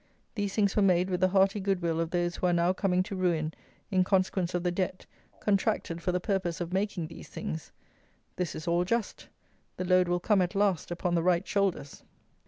[0.33, 3.03] These things were made with the hearty good will of those who are now coming
[3.03, 3.53] to ruin
[3.91, 5.05] in consequence of the Debt,
[5.39, 7.71] contracted for the purpose of making these things!
[8.35, 9.27] This is all just.
[9.77, 12.01] The load will come, at last, upon the right shoulders.